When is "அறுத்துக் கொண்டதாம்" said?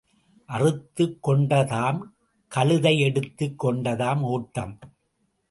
0.45-1.99